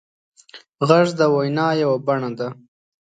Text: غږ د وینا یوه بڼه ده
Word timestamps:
غږ 0.87 1.07
د 1.19 1.21
وینا 1.33 1.67
یوه 1.81 1.97
بڼه 2.05 2.29
ده 2.37 2.47